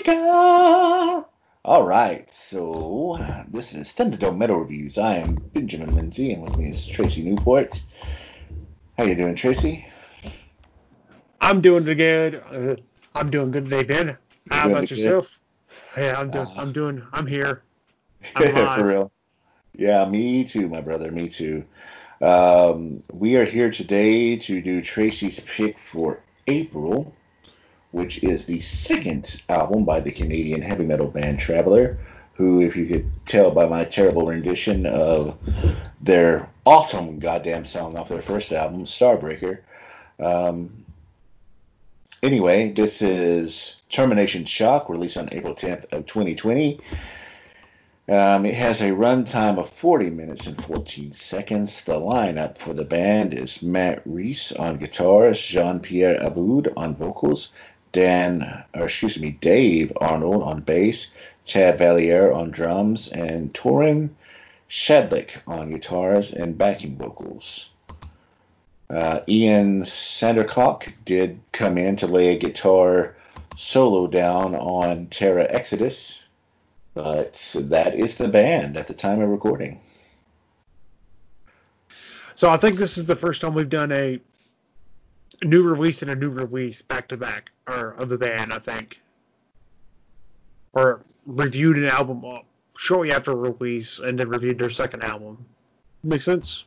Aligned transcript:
Starbreaker. 0.00 1.24
All 1.64 1.86
right, 1.86 2.30
so 2.30 3.18
this 3.48 3.74
is 3.74 3.88
Thunderdome 3.88 4.38
Metal 4.38 4.56
Reviews. 4.56 4.96
I 4.96 5.16
am 5.16 5.34
Benjamin 5.52 5.94
Lindsay, 5.94 6.32
and 6.32 6.42
with 6.42 6.56
me 6.56 6.68
is 6.70 6.86
Tracy 6.86 7.22
Newport. 7.22 7.82
How 8.96 9.04
you 9.04 9.14
doing, 9.14 9.34
Tracy? 9.34 9.86
I'm 11.40 11.60
doing 11.60 11.84
good. 11.84 12.42
Uh, 12.50 12.76
I'm 13.14 13.30
doing 13.30 13.50
good 13.50 13.64
today, 13.64 13.82
Ben. 13.82 14.16
How 14.50 14.68
about 14.68 14.80
good? 14.80 14.90
yourself? 14.92 15.38
Yeah, 15.96 16.18
I'm 16.18 16.30
doing. 16.30 16.46
Uh, 16.46 16.54
I'm 16.56 16.72
doing. 16.72 17.02
I'm 17.12 17.26
here. 17.26 17.62
I'm. 18.36 18.80
For 18.80 18.86
real. 18.86 19.12
Yeah, 19.74 20.08
me 20.08 20.44
too, 20.44 20.68
my 20.68 20.80
brother. 20.80 21.10
Me 21.10 21.28
too. 21.28 21.64
Um, 22.22 23.00
we 23.12 23.36
are 23.36 23.44
here 23.44 23.70
today 23.70 24.36
to 24.36 24.60
do 24.60 24.82
Tracy's 24.82 25.40
pick 25.40 25.78
for 25.78 26.20
April, 26.46 27.14
which 27.92 28.22
is 28.22 28.46
the 28.46 28.60
second 28.60 29.42
album 29.48 29.84
by 29.84 30.00
the 30.00 30.12
Canadian 30.12 30.62
heavy 30.62 30.84
metal 30.84 31.08
band 31.08 31.38
Traveler, 31.38 31.98
who, 32.34 32.60
if 32.60 32.76
you 32.76 32.86
could 32.86 33.10
tell 33.26 33.50
by 33.50 33.66
my 33.66 33.84
terrible 33.84 34.26
rendition 34.26 34.86
of 34.86 35.36
their 36.00 36.48
awesome 36.64 37.18
goddamn 37.18 37.64
song 37.64 37.96
off 37.96 38.08
their 38.08 38.22
first 38.22 38.52
album, 38.52 38.84
Starbreaker. 38.84 39.60
Um, 40.18 40.84
anyway, 42.22 42.72
this 42.72 43.02
is 43.02 43.82
Termination 43.90 44.44
Shock, 44.44 44.88
released 44.88 45.16
on 45.16 45.28
April 45.32 45.54
10th 45.54 45.92
of 45.92 46.06
2020. 46.06 46.80
Um, 48.08 48.44
it 48.44 48.54
has 48.54 48.80
a 48.80 48.90
runtime 48.90 49.58
of 49.58 49.70
40 49.70 50.10
minutes 50.10 50.46
and 50.46 50.60
14 50.64 51.12
seconds. 51.12 51.84
The 51.84 51.94
lineup 51.94 52.58
for 52.58 52.74
the 52.74 52.84
band 52.84 53.34
is 53.34 53.62
Matt 53.62 54.02
Ries 54.04 54.50
on 54.52 54.78
guitars, 54.78 55.40
Jean-Pierre 55.40 56.20
Abboud 56.20 56.72
on 56.76 56.96
vocals, 56.96 57.52
Dan, 57.92 58.64
or 58.74 58.84
excuse 58.84 59.20
me, 59.20 59.30
Dave 59.30 59.92
Arnold 60.00 60.42
on 60.42 60.60
bass, 60.60 61.10
Chad 61.44 61.78
Valier 61.78 62.34
on 62.34 62.50
drums, 62.50 63.08
and 63.08 63.52
Toryn 63.52 64.10
Schadlich 64.68 65.30
on 65.46 65.70
guitars 65.70 66.32
and 66.32 66.56
backing 66.56 66.96
vocals. 66.96 67.70
Uh, 68.88 69.20
Ian 69.28 69.82
Sandercock 69.82 70.92
did 71.04 71.40
come 71.52 71.78
in 71.78 71.96
to 71.96 72.06
lay 72.06 72.34
a 72.34 72.38
guitar 72.38 73.16
solo 73.56 74.06
down 74.06 74.54
on 74.54 75.06
Terra 75.06 75.46
Exodus, 75.48 76.24
but 76.94 77.34
that 77.54 77.94
is 77.94 78.16
the 78.16 78.28
band 78.28 78.76
at 78.76 78.88
the 78.88 78.94
time 78.94 79.20
of 79.20 79.28
recording. 79.28 79.80
So 82.34 82.48
I 82.48 82.56
think 82.56 82.76
this 82.76 82.96
is 82.96 83.06
the 83.06 83.16
first 83.16 83.42
time 83.42 83.54
we've 83.54 83.68
done 83.68 83.92
a 83.92 84.18
new 85.42 85.62
release 85.62 86.02
and 86.02 86.10
a 86.10 86.14
new 86.14 86.28
release 86.30 86.82
back 86.82 87.08
to 87.08 87.16
back, 87.16 87.50
or 87.66 87.92
of 87.92 88.08
the 88.08 88.18
band. 88.18 88.52
I 88.52 88.58
think, 88.58 89.00
or 90.72 91.02
reviewed 91.26 91.76
an 91.78 91.86
album 91.86 92.24
shortly 92.76 93.12
after 93.12 93.34
release 93.34 93.98
and 93.98 94.18
then 94.18 94.28
reviewed 94.28 94.58
their 94.58 94.70
second 94.70 95.02
album. 95.02 95.44
Make 96.02 96.22
sense? 96.22 96.64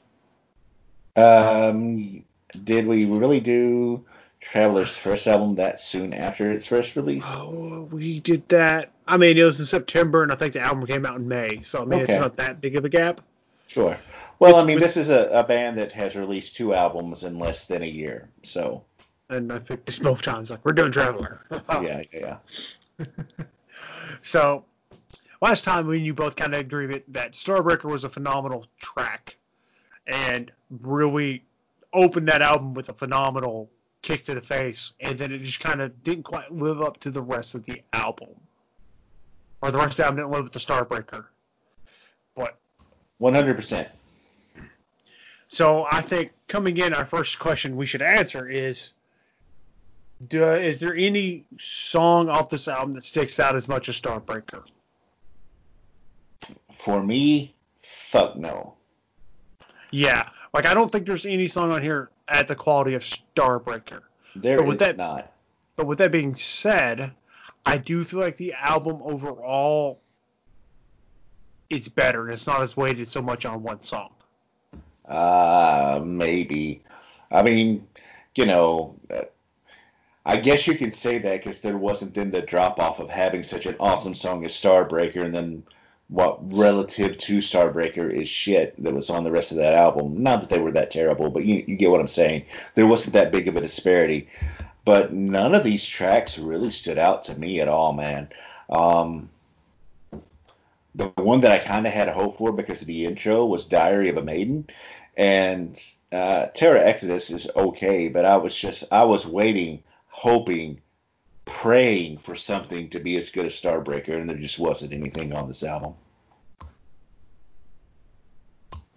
Um, 1.15 2.23
did 2.63 2.85
we 2.85 3.05
really 3.05 3.39
do 3.39 4.05
Traveler's 4.39 4.95
first 4.95 5.27
album 5.27 5.55
that 5.55 5.79
soon 5.79 6.13
after 6.13 6.51
its 6.51 6.65
first 6.65 6.95
release? 6.95 7.25
Oh, 7.27 7.87
we 7.91 8.19
did 8.19 8.47
that. 8.49 8.91
I 9.07 9.17
mean, 9.17 9.37
it 9.37 9.43
was 9.43 9.59
in 9.59 9.65
September, 9.65 10.23
and 10.23 10.31
I 10.31 10.35
think 10.35 10.53
the 10.53 10.61
album 10.61 10.85
came 10.85 11.05
out 11.05 11.17
in 11.17 11.27
May. 11.27 11.61
So 11.61 11.81
I 11.81 11.85
mean, 11.85 12.01
Okay. 12.01 12.13
it's 12.13 12.19
not 12.21 12.37
that 12.37 12.61
big 12.61 12.75
of 12.75 12.85
a 12.85 12.89
gap. 12.89 13.21
Sure. 13.73 13.97
Well, 14.37 14.57
I 14.57 14.63
mean, 14.63 14.79
this 14.79 14.97
is 14.97 15.09
a, 15.09 15.29
a 15.29 15.43
band 15.43 15.79
that 15.79 15.91
has 15.93 16.15
released 16.15 16.55
two 16.55 16.75
albums 16.75 17.23
in 17.23 17.39
less 17.39 17.65
than 17.65 17.81
a 17.81 17.87
year, 17.87 18.29
so 18.43 18.83
And 19.29 19.51
I 19.51 19.57
picked 19.57 19.87
this 19.87 19.97
both 19.97 20.21
times. 20.21 20.51
Like 20.51 20.63
we're 20.63 20.73
doing 20.73 20.91
Traveler. 20.91 21.39
yeah, 21.81 22.03
yeah. 22.13 22.37
So, 24.21 24.63
last 25.41 25.63
time 25.63 25.87
we 25.87 25.99
you 25.99 26.13
both 26.13 26.35
kind 26.35 26.53
of 26.53 26.59
agreed 26.59 26.91
that- 26.91 27.13
that 27.13 27.31
Starbreaker 27.33 27.85
was 27.85 28.03
a 28.03 28.09
phenomenal 28.09 28.67
track, 28.79 29.35
and 30.05 30.51
really 30.81 31.43
opened 31.93 32.27
that 32.27 32.41
album 32.43 32.73
with 32.75 32.89
a 32.89 32.93
phenomenal 32.93 33.69
kick 34.03 34.23
to 34.25 34.35
the 34.35 34.41
face, 34.41 34.93
and 34.99 35.17
then 35.17 35.31
it 35.31 35.39
just 35.39 35.59
kind 35.59 35.81
of 35.81 36.03
didn't 36.03 36.23
quite 36.23 36.51
live 36.53 36.81
up 36.81 36.99
to 36.99 37.09
the 37.11 37.21
rest 37.21 37.55
of 37.55 37.65
the 37.65 37.81
album, 37.91 38.29
or 39.61 39.71
the 39.71 39.77
rest 39.79 39.91
of 39.93 39.97
the 39.97 40.03
album 40.03 40.17
didn't 40.17 40.31
live 40.31 40.45
up 40.45 40.51
to 40.51 40.59
Starbreaker. 40.59 41.25
But 42.35 42.57
One 43.17 43.33
hundred 43.33 43.55
percent. 43.55 43.87
so 45.47 45.85
I 45.89 46.01
think 46.01 46.31
coming 46.47 46.77
in, 46.77 46.93
our 46.93 47.05
first 47.05 47.39
question 47.39 47.75
we 47.77 47.85
should 47.85 48.01
answer 48.01 48.47
is. 48.49 48.93
Do, 50.29 50.45
is 50.53 50.79
there 50.79 50.95
any 50.95 51.43
song 51.59 52.29
off 52.29 52.47
this 52.47 52.69
album 52.69 52.93
that 52.93 53.03
sticks 53.03 53.41
out 53.41 53.57
as 53.57 53.67
much 53.67 53.89
as 53.89 53.99
Starbreaker? 53.99 54.63
For 56.71 57.03
me, 57.03 57.53
fuck 57.81 58.37
no. 58.37 58.75
Yeah, 59.91 60.29
like 60.53 60.65
I 60.65 60.73
don't 60.73 60.89
think 60.89 61.05
there's 61.07 61.25
any 61.25 61.47
song 61.47 61.71
on 61.73 61.81
here 61.81 62.09
at 62.29 62.47
the 62.47 62.55
quality 62.55 62.93
of 62.93 63.01
Starbreaker. 63.03 64.01
There 64.35 64.57
But 64.59 64.67
with 64.67 64.75
is 64.75 64.79
that- 64.79 64.97
not. 64.97 65.29
But 65.75 65.87
with 65.87 65.97
that 65.97 66.11
being 66.11 66.35
said, 66.35 67.11
I 67.65 67.77
do 67.77 68.03
feel 68.05 68.19
like 68.21 68.37
the 68.37 68.53
album 68.53 69.01
overall 69.03 69.99
is 71.77 71.89
better, 71.89 72.25
and 72.25 72.33
it's 72.33 72.47
not 72.47 72.61
as 72.61 72.77
weighted 72.77 73.07
so 73.07 73.21
much 73.21 73.45
on 73.45 73.63
one 73.63 73.81
song. 73.81 74.13
Uh, 75.07 76.01
maybe. 76.03 76.83
I 77.31 77.43
mean, 77.43 77.87
you 78.35 78.45
know, 78.45 78.95
I 80.25 80.37
guess 80.37 80.67
you 80.67 80.75
can 80.75 80.91
say 80.91 81.17
that 81.19 81.43
because 81.43 81.61
there 81.61 81.77
wasn't 81.77 82.13
then 82.13 82.31
the 82.31 82.41
drop 82.41 82.79
off 82.79 82.99
of 82.99 83.09
having 83.09 83.43
such 83.43 83.65
an 83.65 83.75
awesome 83.79 84.15
song 84.15 84.45
as 84.45 84.53
Starbreaker, 84.53 85.23
and 85.23 85.35
then 85.35 85.63
what 86.07 86.39
relative 86.53 87.17
to 87.17 87.39
Starbreaker 87.39 88.11
is 88.11 88.29
shit 88.29 88.81
that 88.81 88.93
was 88.93 89.09
on 89.09 89.23
the 89.23 89.31
rest 89.31 89.51
of 89.51 89.57
that 89.57 89.73
album. 89.73 90.21
Not 90.21 90.41
that 90.41 90.49
they 90.49 90.59
were 90.59 90.71
that 90.71 90.91
terrible, 90.91 91.29
but 91.29 91.43
you, 91.43 91.63
you 91.67 91.75
get 91.75 91.89
what 91.89 91.99
I'm 91.99 92.07
saying. 92.07 92.45
There 92.75 92.87
wasn't 92.87 93.13
that 93.13 93.31
big 93.31 93.47
of 93.47 93.55
a 93.55 93.61
disparity. 93.61 94.29
But 94.85 95.13
none 95.13 95.55
of 95.55 95.63
these 95.63 95.85
tracks 95.85 96.37
really 96.37 96.69
stood 96.69 96.97
out 96.97 97.23
to 97.25 97.35
me 97.35 97.61
at 97.61 97.69
all, 97.69 97.93
man. 97.93 98.29
Um, 98.69 99.29
the 100.95 101.07
one 101.15 101.41
that 101.41 101.51
I 101.51 101.59
kind 101.59 101.87
of 101.87 101.93
had 101.93 102.07
a 102.07 102.13
hope 102.13 102.37
for 102.37 102.51
because 102.51 102.81
of 102.81 102.87
the 102.87 103.05
intro 103.05 103.45
was 103.45 103.67
Diary 103.67 104.09
of 104.09 104.17
a 104.17 104.21
Maiden, 104.21 104.67
and 105.17 105.79
uh, 106.11 106.47
Terra 106.47 106.83
Exodus 106.83 107.29
is 107.31 107.49
okay, 107.55 108.07
but 108.09 108.25
I 108.25 108.37
was 108.37 108.55
just 108.55 108.83
I 108.91 109.03
was 109.03 109.25
waiting, 109.25 109.83
hoping, 110.09 110.81
praying 111.45 112.19
for 112.19 112.35
something 112.35 112.89
to 112.89 112.99
be 112.99 113.15
as 113.15 113.29
good 113.29 113.47
as 113.47 113.53
Starbreaker, 113.53 114.19
and 114.19 114.29
there 114.29 114.37
just 114.37 114.59
wasn't 114.59 114.93
anything 114.93 115.33
on 115.33 115.47
this 115.47 115.63
album. 115.63 115.95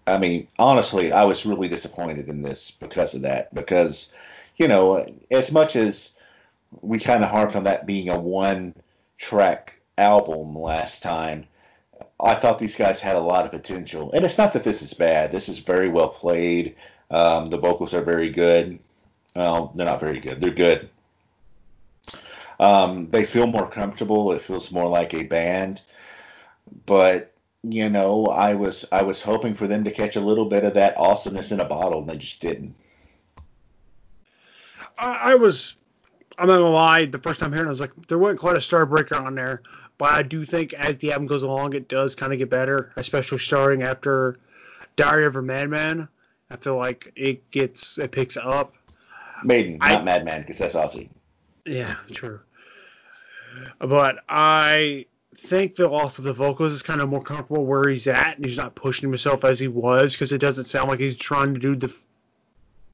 I 0.07 0.19
mean, 0.19 0.47
honestly, 0.59 1.11
I 1.13 1.25
was 1.25 1.47
really 1.47 1.69
disappointed 1.69 2.29
in 2.29 2.43
this 2.43 2.71
because 2.71 3.15
of 3.15 3.23
that. 3.23 3.53
Because, 3.53 4.13
you 4.57 4.69
know, 4.69 5.05
as 5.31 5.51
much 5.51 5.75
as 5.75 6.17
we 6.81 7.01
kind 7.01 7.25
of 7.25 7.31
harped 7.31 7.57
on 7.57 7.65
that 7.65 7.87
being 7.87 8.09
a 8.09 8.21
one 8.21 8.75
track 9.19 9.75
album 9.99 10.57
last 10.57 11.03
time, 11.03 11.47
I 12.19 12.35
thought 12.35 12.59
these 12.59 12.77
guys 12.77 13.01
had 13.01 13.17
a 13.17 13.21
lot 13.21 13.45
of 13.45 13.51
potential. 13.51 14.11
And 14.13 14.25
it's 14.25 14.39
not 14.39 14.53
that 14.55 14.65
this 14.65 14.83
is 14.83 14.95
bad. 14.95 15.33
This 15.33 15.49
is 15.49 15.59
very 15.59 15.89
well 15.89 16.09
played. 16.09 16.77
Um, 17.11 17.51
the 17.51 17.59
vocals 17.59 17.95
are 17.95 18.03
very 18.03 18.31
good. 18.31 18.79
Well, 19.35 19.73
they're 19.75 19.87
not 19.87 20.01
very 20.01 20.21
good. 20.21 20.41
They're 20.41 20.51
good. 20.51 20.89
Um, 22.59 23.11
they 23.11 23.27
feel 23.27 23.47
more 23.47 23.69
comfortable. 23.69 24.33
It 24.33 24.43
feels 24.43 24.73
more 24.73 24.89
like 24.89 25.13
a 25.15 25.25
band. 25.25 25.83
But 26.87 27.33
you 27.63 27.89
know, 27.89 28.27
I 28.27 28.55
was 28.55 28.85
I 28.93 29.03
was 29.03 29.23
hoping 29.23 29.55
for 29.55 29.67
them 29.67 29.85
to 29.85 29.91
catch 29.91 30.17
a 30.17 30.21
little 30.21 30.47
bit 30.47 30.65
of 30.65 30.75
that 30.75 30.97
awesomeness 30.97 31.53
in 31.53 31.61
a 31.61 31.65
bottle, 31.65 32.01
and 32.01 32.09
they 32.09 32.17
just 32.17 32.41
didn't. 32.41 32.75
I, 34.99 35.33
I 35.33 35.35
was, 35.35 35.77
I'm 36.39 36.49
not 36.49 36.57
gonna 36.59 36.69
lie, 36.71 37.05
the 37.07 37.19
first 37.19 37.41
time 37.41 37.53
hearing 37.53 37.67
it, 37.67 37.69
I 37.69 37.71
was 37.71 37.81
like, 37.81 37.93
there 38.09 38.19
wasn't 38.19 38.41
quite 38.41 38.57
a 38.57 38.61
Starbreaker 38.61 39.21
on 39.21 39.35
there, 39.35 39.63
but 39.99 40.13
I 40.13 40.23
do 40.23 40.45
think 40.45 40.75
as 40.75 40.99
the 40.99 41.13
album 41.13 41.27
goes 41.27 41.43
along, 41.43 41.75
it 41.75 41.89
does 41.89 42.15
kind 42.15 42.33
of 42.33 42.39
get 42.39 42.51
better, 42.51 42.93
especially 42.97 43.39
starting 43.39 43.83
after 43.83 44.39
Diary 44.97 45.27
of 45.27 45.37
a 45.37 45.43
Madman. 45.43 46.09
I 46.51 46.57
feel 46.57 46.77
like 46.77 47.13
it 47.17 47.51
gets, 47.51 47.99
it 47.99 48.13
picks 48.13 48.37
up. 48.37 48.75
Maiden, 49.45 49.79
I- 49.81 49.95
not 49.95 50.05
Madman, 50.05 50.43
because 50.43 50.59
that's 50.59 50.75
Ozzy. 50.75 51.09
Yeah, 51.65 51.97
true. 52.13 52.41
But 53.79 54.19
I 54.29 55.07
think 55.35 55.75
the 55.75 55.89
loss 55.89 56.19
of 56.19 56.25
the 56.25 56.33
vocals 56.33 56.73
is 56.73 56.83
kind 56.83 57.01
of 57.01 57.09
more 57.09 57.23
comfortable 57.23 57.65
where 57.67 57.89
he's 57.89 58.07
at, 58.07 58.37
and 58.37 58.45
he's 58.45 58.57
not 58.57 58.75
pushing 58.75 59.09
himself 59.09 59.45
as 59.45 59.59
he 59.59 59.69
was 59.69 60.13
because 60.13 60.33
it 60.33 60.39
doesn't 60.39 60.65
sound 60.65 60.89
like 60.89 61.01
he's 61.01 61.17
trying 61.17 61.55
to 61.55 61.61
do 61.61 61.75
the. 61.77 61.93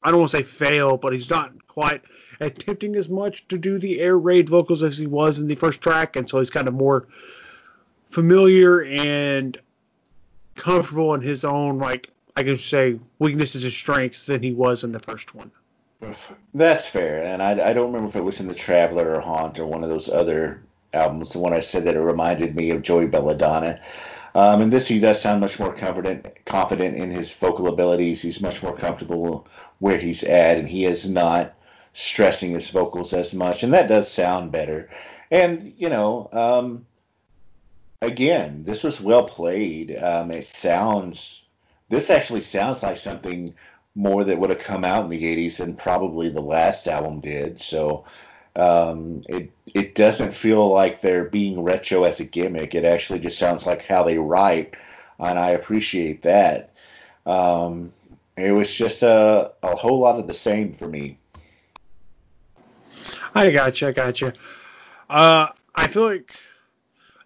I 0.03 0.11
don't 0.11 0.21
want 0.21 0.31
to 0.33 0.37
say 0.39 0.43
fail, 0.43 0.97
but 0.97 1.13
he's 1.13 1.31
not 1.31 1.67
quite 1.69 2.03
attempting 2.41 2.97
as 2.97 3.09
much 3.09 3.47
to 3.49 3.59
do 3.59 3.79
the 3.79 4.01
air 4.01 4.19
raid 4.19 4.49
vocals 4.49 4.83
as 4.83 4.99
he 4.99 5.07
was 5.07 5.39
in 5.39 5.47
the 5.47 5.55
first 5.55 5.81
track, 5.81 6.17
and 6.17 6.29
so 6.29 6.39
he's 6.39 6.51
kind 6.51 6.69
of 6.69 6.75
more 6.75 7.07
familiar 8.11 8.83
and 8.85 9.59
comfortable 10.55 11.15
in 11.15 11.23
his 11.23 11.45
own 11.45 11.79
like 11.79 12.11
I 12.37 12.43
can 12.43 12.57
say 12.57 12.99
weaknesses 13.19 13.65
and 13.65 13.73
strengths 13.73 14.27
than 14.27 14.43
he 14.43 14.53
was 14.53 14.85
in 14.85 14.93
the 14.93 15.01
first 15.01 15.35
one. 15.35 15.51
That's 16.53 16.85
fair, 16.85 17.23
and 17.23 17.43
I, 17.43 17.71
I 17.71 17.73
don't 17.73 17.93
remember 17.93 18.09
if 18.09 18.17
it 18.17 18.25
was 18.25 18.41
in 18.41 18.49
the 18.49 18.55
Traveler 18.55 19.15
or 19.15 19.21
Haunt 19.21 19.59
or 19.59 19.67
one 19.67 19.85
of 19.85 19.91
those 19.91 20.09
other 20.09 20.63
albums. 20.93 21.33
The 21.33 21.39
one 21.39 21.53
I 21.53 21.61
said 21.61 21.85
that 21.85 21.95
it 21.95 22.01
reminded 22.01 22.57
me 22.57 22.71
of 22.71 22.83
Joey 22.83 23.07
Belladonna. 23.07 23.81
Um, 24.35 24.63
in 24.63 24.71
this, 24.71 24.89
he 24.89 24.99
does 24.99 25.21
sound 25.21 25.41
much 25.41 25.59
more 25.59 25.75
confident, 25.75 26.27
confident 26.45 26.97
in 26.97 27.11
his 27.11 27.33
vocal 27.33 27.69
abilities. 27.69 28.23
He's 28.23 28.41
much 28.41 28.63
more 28.63 28.77
comfortable 28.77 29.47
where 29.79 29.99
he's 29.99 30.25
at, 30.25 30.59
and 30.59 30.69
he 30.69 30.85
is 30.85 31.09
not 31.09 31.55
stressing 31.93 32.53
his 32.53 32.71
vocals 32.71 33.13
as 33.13 33.35
much, 33.35 33.63
and 33.63 33.73
that 33.75 33.89
does 33.89 34.11
sound 34.11 34.53
better. 34.53 34.89
And 35.31 35.75
you 35.77 35.89
know, 35.89 36.29
um, 36.33 36.87
again, 38.01 38.65
this 38.65 38.83
was 38.83 39.01
well 39.01 39.25
played. 39.25 39.97
Um, 39.97 40.31
it 40.31 40.45
sounds, 40.45 41.47
this 41.89 42.11
actually 42.11 42.43
sounds 42.43 42.83
like 42.83 42.99
something 42.99 43.55
more 43.95 44.25
that 44.25 44.39
would 44.39 44.51
have 44.51 44.59
come 44.59 44.85
out 44.85 45.05
in 45.05 45.11
the 45.11 45.23
80s 45.23 45.59
than 45.59 45.77
probably 45.77 46.31
the 46.31 46.41
last 46.41 46.87
album 46.87 47.21
did. 47.21 47.59
So 47.59 48.05
um, 48.55 49.25
it 49.29 49.53
it 49.67 49.95
doesn't 49.95 50.33
feel 50.33 50.69
like 50.69 51.01
they're 51.01 51.25
being 51.25 51.63
retro 51.63 52.05
as 52.05 52.21
a 52.21 52.25
gimmick. 52.25 52.75
It 52.75 52.85
actually 52.85 53.21
just 53.21 53.39
sounds 53.39 53.67
like 53.67 53.87
how 53.87 54.05
they 54.05 54.19
write, 54.19 54.75
and 55.19 55.39
I 55.39 55.51
appreciate 55.51 56.23
that. 56.23 56.75
Um, 57.25 57.93
it 58.37 58.53
was 58.53 58.73
just 58.73 59.03
a, 59.03 59.53
a 59.63 59.77
whole 59.77 60.01
lot 60.01 60.19
of 60.19 60.27
the 60.27 60.35
same 60.35 60.73
for 60.73 60.89
me. 60.89 61.19
I 63.35 63.51
got 63.51 63.81
you. 63.81 63.89
I 63.89 63.93
got 63.93 64.21
you. 64.21 64.33
Uh, 65.09 65.49
I 65.75 65.87
feel 65.87 66.05
like 66.05 66.35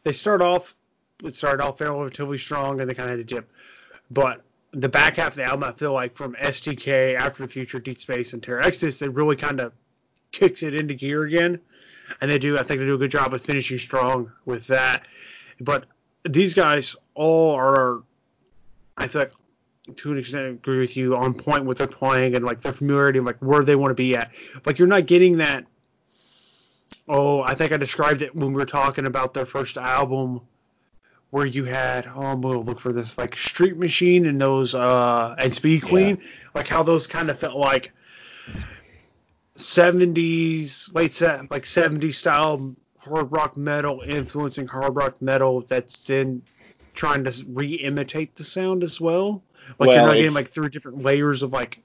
they 0.05 0.13
start 0.13 0.43
off, 0.43 0.77
it 1.25 1.35
started 1.35 1.63
off 1.63 1.81
relatively 1.81 2.39
strong, 2.39 2.81
and 2.81 2.89
they 2.89 2.95
kind 2.95 3.11
of 3.11 3.19
had 3.19 3.21
a 3.21 3.25
dip. 3.25 3.51
But 4.11 4.43
the 4.73 4.89
back 4.89 5.17
half 5.17 5.33
of 5.33 5.37
the 5.37 5.45
album, 5.45 5.65
I 5.65 5.73
feel 5.73 5.93
like 5.93 6.15
from 6.15 6.35
STK, 6.35 7.17
After 7.17 7.43
the 7.43 7.49
Future, 7.49 7.81
Deep 7.81 7.99
Space, 8.01 8.33
and 8.33 8.43
Terra 8.43 8.65
Exodus, 8.65 8.99
they 8.99 9.09
really 9.09 9.37
kind 9.37 9.61
of 9.61 9.73
kicks 10.37 10.63
it 10.63 10.75
into 10.75 10.95
gear 10.95 11.25
again. 11.25 11.61
And 12.21 12.31
they 12.31 12.39
do, 12.39 12.59
I 12.59 12.63
think 12.63 12.81
they 12.81 12.87
do 12.87 12.95
a 12.95 12.99
good 12.99 13.11
job 13.11 13.35
of 13.35 13.41
finishing 13.41 13.79
strong 13.79 14.31
with 14.45 14.67
that. 14.69 15.07
But 15.61 15.87
these 16.25 16.55
guys 16.55 16.95
all 17.15 17.55
are, 17.55 18.03
I 18.97 19.07
think, 19.07 19.31
to 19.97 20.13
an 20.13 20.19
extent, 20.19 20.47
agree 20.47 20.79
with 20.79 20.97
you 20.97 21.17
on 21.17 21.35
point 21.35 21.65
with 21.65 21.79
their 21.79 21.87
playing 21.87 22.35
and 22.37 22.45
like 22.45 22.61
their 22.61 22.73
familiarity 22.73 23.19
and 23.19 23.27
like 23.27 23.39
where 23.39 23.65
they 23.65 23.77
want 23.77 23.91
to 23.91 23.95
be 23.95 24.17
at. 24.17 24.33
Like 24.65 24.79
you're 24.79 24.89
not 24.89 25.07
getting 25.07 25.39
that. 25.39 25.65
Oh, 27.09 27.41
I 27.41 27.55
think 27.55 27.73
I 27.73 27.77
described 27.77 28.23
it 28.23 28.35
when 28.35 28.49
we 28.49 28.55
were 28.55 28.67
talking 28.67 29.07
about 29.07 29.33
their 29.33 29.47
first 29.47 29.77
album 29.77 30.41
where 31.31 31.47
you 31.47 31.65
had 31.65 32.07
oh 32.07 32.23
I'm 32.23 32.41
gonna 32.41 32.61
look 32.61 32.81
for 32.81 32.93
this 32.93 33.19
like 33.19 33.37
Street 33.37 33.77
Machine 33.77 34.27
and 34.27 34.41
those 34.41 34.75
uh 34.75 35.35
and 35.39 35.55
Speed 35.55 35.83
Queen, 35.83 36.17
yeah. 36.21 36.27
like 36.55 36.69
how 36.69 36.83
those 36.83 37.07
kind 37.07 37.31
of 37.31 37.39
felt 37.39 37.57
like 37.57 37.93
70s 39.57 40.95
late 40.95 41.13
set 41.13 41.51
like 41.51 41.65
70s 41.65 42.15
style 42.15 42.75
hard 42.99 43.33
rock 43.33 43.57
metal 43.57 44.03
influencing 44.03 44.67
hard 44.67 44.95
rock 44.95 45.21
metal 45.23 45.63
that's 45.63 46.11
in 46.11 46.43
trying 46.95 47.25
to 47.25 47.45
re-imitate 47.49 48.35
the 48.35 48.45
sound 48.45 48.83
as 48.83 49.01
well. 49.01 49.43
Like 49.79 49.89
well, 49.89 49.97
you're 49.97 50.07
not 50.07 50.15
getting 50.15 50.35
like 50.35 50.49
three 50.49 50.69
different 50.69 51.03
layers 51.03 51.43
of 51.43 51.53
like 51.53 51.81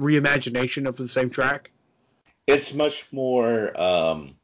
reimagination 0.00 0.86
of 0.88 0.96
the 0.96 1.08
same 1.08 1.30
track. 1.30 1.70
It's 2.46 2.74
much 2.74 3.06
more 3.12 3.78
um 3.80 4.34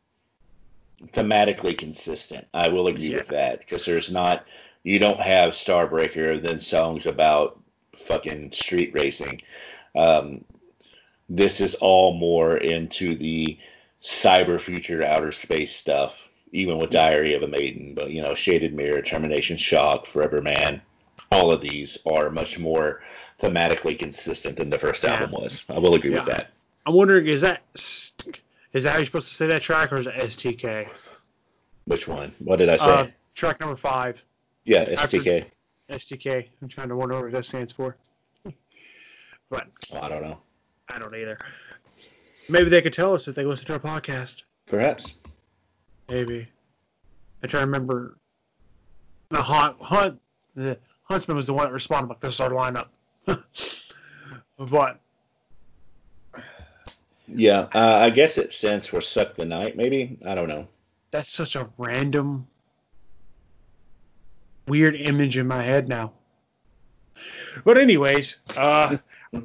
thematically 1.09 1.77
consistent. 1.77 2.47
I 2.55 2.69
will 2.69 2.87
agree 2.87 3.11
yeah. 3.11 3.19
with 3.19 3.29
that 3.29 3.61
because 3.61 3.85
there's 3.85 4.13
not 4.13 4.47
you 4.85 4.99
don't 4.99 5.21
have 5.21 5.53
Starbreaker 5.53 6.41
then 6.41 6.61
songs 6.61 7.07
about 7.07 7.61
fucking 7.97 8.53
street 8.53 8.93
racing. 8.95 9.41
Um, 9.97 10.45
this 11.29 11.61
is 11.61 11.75
all 11.77 12.15
more 12.15 12.57
into 12.57 13.17
the 13.17 13.59
cyber 14.03 14.61
future 14.61 15.05
outer 15.05 15.33
space 15.33 15.75
stuff, 15.75 16.17
even 16.53 16.79
with 16.79 16.91
Diary 16.91 17.35
of 17.35 17.43
a 17.43 17.49
Maiden. 17.49 17.95
But 17.95 18.11
you 18.11 18.23
know, 18.23 18.35
Shaded 18.35 18.75
Mirror, 18.75 19.03
Termination 19.03 19.57
Shock, 19.57 20.07
Forever 20.07 20.43
Man, 20.43 20.83
all 21.33 21.51
of 21.51 21.61
these 21.61 21.99
are 22.07 22.31
much 22.31 22.59
more 22.59 23.03
thematically 23.41 23.99
consistent 23.99 24.57
than 24.57 24.71
the 24.71 24.79
first 24.79 25.03
yeah. 25.03 25.15
album 25.15 25.33
was. 25.33 25.65
I 25.69 25.79
will 25.79 25.95
agree 25.95 26.13
yeah. 26.13 26.25
with 26.25 26.29
that. 26.29 26.51
I'm 26.87 26.95
wondering, 26.95 27.27
is 27.27 27.41
that 27.41 27.63
is 27.75 28.13
that 28.73 28.91
how 28.91 28.97
you're 28.97 29.07
supposed 29.07 29.29
to 29.29 29.35
say 29.35 29.47
that 29.47 29.63
track, 29.63 29.93
or 29.93 29.97
is 29.97 30.07
it 30.07 30.15
STK? 30.15 30.89
Which 31.87 32.09
one? 32.09 32.35
What 32.39 32.57
did 32.57 32.69
I 32.69 32.77
say? 32.77 32.85
Uh, 32.85 33.07
track 33.35 33.61
number 33.61 33.77
five. 33.77 34.23
Yeah, 34.65 34.85
STK. 34.85 35.47
After 35.89 36.17
STK. 36.17 36.49
I'm 36.63 36.69
trying 36.69 36.89
to 36.89 36.97
wonder 36.97 37.21
what 37.21 37.33
that 37.33 37.45
stands 37.45 37.73
for. 37.73 37.97
but 39.51 39.67
I 39.93 40.09
don't 40.09 40.23
know. 40.23 40.39
I 40.89 40.99
don't 40.99 41.15
either. 41.15 41.39
Maybe 42.49 42.69
they 42.69 42.83
could 42.83 42.93
tell 42.93 43.15
us 43.15 43.27
if 43.29 43.35
they 43.35 43.45
listen 43.45 43.67
to 43.67 43.73
our 43.75 43.79
podcast. 43.79 44.43
Perhaps. 44.67 45.19
Maybe. 46.11 46.47
I 47.43 47.47
try 47.47 47.61
to 47.61 47.67
remember. 47.67 48.19
The 49.31 49.43
hunt, 49.43 49.81
hunt, 49.81 50.21
the 50.55 50.79
huntsman 51.05 51.37
was 51.37 51.47
the 51.47 51.55
one 51.55 51.67
that 51.67 51.73
responded 51.73 52.09
like, 52.09 52.21
"This 52.21 52.35
is 52.35 52.41
our 52.41 52.51
lineup." 52.51 52.89
but 54.59 55.01
yeah, 57.27 57.67
uh, 57.75 57.99
I 58.01 58.11
guess 58.11 58.39
it 58.39 58.53
stands 58.53 58.87
for 58.87 59.01
"suck 59.01 59.35
the 59.35 59.45
night." 59.45 59.77
Maybe 59.77 60.19
I 60.25 60.35
don't 60.35 60.49
know. 60.49 60.69
That's 61.11 61.31
such 61.31 61.57
a 61.57 61.69
random, 61.79 62.47
weird 64.69 64.95
image 64.95 65.39
in 65.39 65.47
my 65.49 65.63
head 65.63 65.89
now. 65.89 66.13
But 67.65 67.79
anyways, 67.79 68.39
uh, 68.57 68.99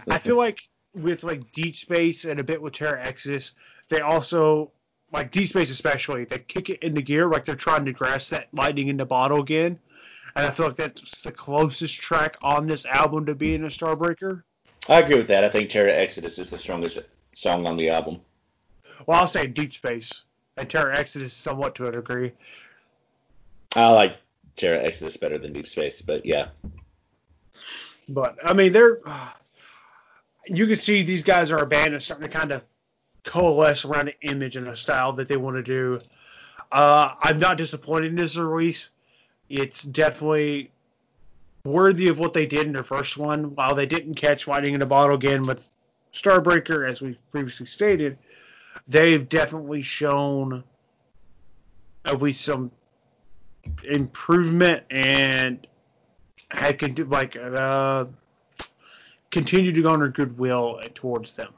I 0.09 0.17
feel 0.19 0.37
like 0.37 0.68
with 1.01 1.23
like 1.23 1.51
Deep 1.51 1.75
Space 1.75 2.25
and 2.25 2.39
a 2.39 2.43
bit 2.43 2.61
with 2.61 2.73
Terra 2.73 3.01
Exodus, 3.01 3.55
they 3.87 4.01
also 4.01 4.71
like 5.11 5.31
Deep 5.31 5.49
Space 5.49 5.71
especially, 5.71 6.25
they 6.25 6.39
kick 6.39 6.69
it 6.69 6.83
into 6.83 7.01
gear 7.01 7.27
like 7.27 7.45
they're 7.45 7.55
trying 7.55 7.85
to 7.85 7.93
grasp 7.93 8.29
that 8.29 8.47
lightning 8.53 8.89
in 8.89 8.97
the 8.97 9.05
bottle 9.05 9.41
again. 9.41 9.79
And 10.35 10.45
I 10.45 10.51
feel 10.51 10.67
like 10.67 10.75
that's 10.75 11.21
the 11.21 11.31
closest 11.31 11.99
track 11.99 12.37
on 12.43 12.67
this 12.67 12.85
album 12.85 13.25
to 13.25 13.35
being 13.35 13.63
a 13.63 13.67
Starbreaker. 13.67 14.43
I 14.87 14.99
agree 14.99 15.17
with 15.17 15.27
that. 15.27 15.43
I 15.43 15.49
think 15.49 15.69
Terra 15.69 15.91
Exodus 15.91 16.37
is 16.37 16.49
the 16.49 16.57
strongest 16.57 16.99
song 17.33 17.65
on 17.65 17.77
the 17.77 17.89
album. 17.89 18.21
Well, 19.05 19.19
I'll 19.19 19.27
say 19.27 19.47
Deep 19.47 19.73
Space 19.73 20.25
and 20.57 20.69
Terra 20.69 20.97
Exodus 20.97 21.33
somewhat 21.33 21.75
to 21.75 21.87
a 21.87 21.91
degree. 21.91 22.31
I 23.75 23.89
like 23.91 24.19
Terra 24.55 24.83
Exodus 24.83 25.17
better 25.17 25.37
than 25.37 25.53
Deep 25.53 25.67
Space, 25.67 26.01
but 26.01 26.25
yeah. 26.25 26.49
But 28.07 28.37
I 28.43 28.53
mean, 28.53 28.73
they're 28.73 28.99
you 30.49 30.67
can 30.67 30.75
see 30.75 31.03
these 31.03 31.23
guys 31.23 31.51
are 31.51 31.57
a 31.57 31.65
band 31.65 31.93
that's 31.93 32.05
starting 32.05 32.29
to 32.29 32.37
kind 32.37 32.51
of 32.51 32.63
coalesce 33.23 33.85
around 33.85 34.09
an 34.09 34.15
image 34.21 34.55
and 34.55 34.67
a 34.67 34.75
style 34.75 35.13
that 35.13 35.27
they 35.27 35.37
want 35.37 35.55
to 35.57 35.63
do. 35.63 35.99
Uh, 36.71 37.13
I'm 37.21 37.39
not 37.39 37.57
disappointed 37.57 38.07
in 38.07 38.15
this 38.15 38.35
release. 38.35 38.89
It's 39.49 39.83
definitely 39.83 40.71
worthy 41.65 42.07
of 42.07 42.19
what 42.19 42.33
they 42.33 42.45
did 42.45 42.65
in 42.65 42.73
their 42.73 42.83
first 42.83 43.17
one. 43.17 43.55
While 43.55 43.75
they 43.75 43.85
didn't 43.85 44.15
catch 44.15 44.47
lightning 44.47 44.75
in 44.75 44.81
a 44.81 44.85
bottle 44.85 45.15
again 45.15 45.45
with 45.45 45.69
Starbreaker, 46.13 46.89
as 46.89 47.01
we 47.01 47.17
previously 47.31 47.65
stated, 47.65 48.17
they've 48.87 49.27
definitely 49.27 49.81
shown 49.81 50.63
at 52.05 52.21
least 52.21 52.41
some 52.41 52.71
improvement 53.83 54.83
and 54.89 55.67
I 56.51 56.73
can 56.73 56.93
do 56.93 57.05
like 57.05 57.35
uh, 57.35 58.05
continue 59.31 59.71
to 59.71 59.81
garner 59.81 60.09
goodwill 60.09 60.81
towards 60.93 61.35
them. 61.35 61.53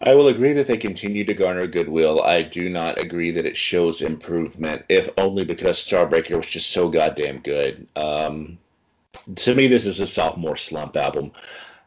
I 0.00 0.14
will 0.14 0.28
agree 0.28 0.52
that 0.54 0.66
they 0.66 0.76
continue 0.76 1.24
to 1.24 1.34
garner 1.34 1.66
goodwill. 1.66 2.20
I 2.22 2.42
do 2.42 2.68
not 2.68 3.00
agree 3.00 3.30
that 3.32 3.46
it 3.46 3.56
shows 3.56 4.02
improvement, 4.02 4.84
if 4.88 5.08
only 5.16 5.44
because 5.44 5.78
Starbreaker 5.78 6.36
was 6.36 6.46
just 6.46 6.70
so 6.70 6.90
goddamn 6.90 7.38
good. 7.38 7.86
Um, 7.96 8.58
to 9.36 9.54
me, 9.54 9.68
this 9.68 9.86
is 9.86 10.00
a 10.00 10.06
sophomore 10.06 10.58
slump 10.58 10.96
album. 10.96 11.32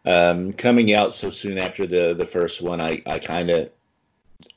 Um, 0.06 0.54
coming 0.54 0.92
out 0.94 1.14
so 1.14 1.30
soon 1.30 1.60
after 1.60 1.86
the 1.86 2.16
the 2.18 2.26
first 2.26 2.62
one, 2.62 2.82
I, 2.82 3.04
I 3.06 3.20
kind 3.20 3.52
of, 3.52 3.70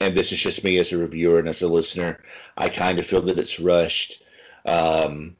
and 0.00 0.14
this 0.14 0.32
is 0.32 0.38
just 0.38 0.64
me 0.64 0.78
as 0.78 0.92
a 0.92 0.98
reviewer 0.98 1.38
and 1.38 1.48
as 1.48 1.60
a 1.60 1.68
listener, 1.68 2.20
I 2.56 2.70
kind 2.70 2.98
of 2.98 3.06
feel 3.06 3.22
that 3.22 3.38
it's 3.38 3.60
rushed. 3.60 4.22
Um, 4.64 5.36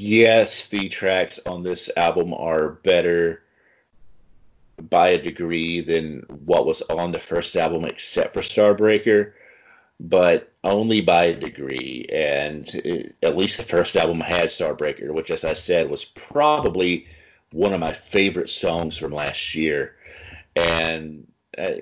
yes, 0.00 0.68
the 0.68 0.88
tracks 0.88 1.40
on 1.46 1.62
this 1.62 1.90
album 1.96 2.34
are 2.34 2.70
better 2.70 3.42
by 4.78 5.08
a 5.10 5.22
degree 5.22 5.80
than 5.80 6.20
what 6.28 6.66
was 6.66 6.82
on 6.82 7.12
the 7.12 7.18
first 7.18 7.56
album, 7.56 7.84
except 7.84 8.34
for 8.34 8.40
Starbreaker, 8.40 9.32
but 10.00 10.52
only 10.62 11.00
by 11.00 11.24
a 11.24 11.38
degree. 11.38 12.06
And 12.12 12.68
it, 12.74 13.16
at 13.22 13.36
least 13.36 13.56
the 13.56 13.62
first 13.62 13.96
album 13.96 14.20
had 14.20 14.48
Starbreaker, 14.48 15.12
which, 15.12 15.30
as 15.30 15.44
I 15.44 15.54
said, 15.54 15.90
was 15.90 16.04
probably 16.04 17.06
one 17.52 17.72
of 17.72 17.80
my 17.80 17.92
favorite 17.92 18.48
songs 18.48 18.96
from 18.96 19.12
last 19.12 19.54
year. 19.54 19.96
And 20.56 21.26
uh, 21.56 21.76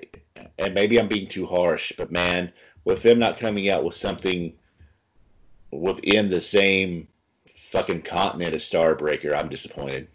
and 0.57 0.73
maybe 0.73 0.99
I'm 0.99 1.07
being 1.07 1.27
too 1.27 1.45
harsh, 1.45 1.93
but 1.97 2.11
man, 2.11 2.51
with 2.85 3.01
them 3.01 3.19
not 3.19 3.39
coming 3.39 3.69
out 3.69 3.83
with 3.83 3.95
something 3.95 4.53
within 5.71 6.29
the 6.29 6.41
same 6.41 7.07
fucking 7.73 8.03
continent 8.03 8.53
of 8.53 8.61
Starbreaker, 8.61 9.35
I'm 9.35 9.49
disappointed. 9.49 10.07